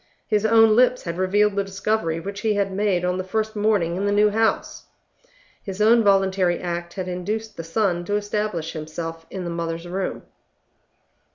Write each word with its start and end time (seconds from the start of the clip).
His 0.25 0.47
own 0.47 0.75
lips 0.75 1.03
had 1.03 1.19
revealed 1.19 1.55
the 1.55 1.63
discovery 1.63 2.19
which 2.19 2.39
he 2.41 2.55
had 2.55 2.73
made 2.73 3.05
on 3.05 3.19
the 3.19 3.23
first 3.23 3.55
morning 3.55 3.97
in 3.97 4.07
the 4.07 4.11
new 4.11 4.31
house; 4.31 4.87
his 5.61 5.79
own 5.79 6.03
voluntary 6.03 6.59
act 6.59 6.93
had 6.93 7.07
induced 7.07 7.55
the 7.55 7.63
son 7.63 8.03
to 8.05 8.15
establish 8.15 8.73
himself 8.73 9.27
in 9.29 9.43
the 9.43 9.51
mother's 9.51 9.87
room. 9.87 10.23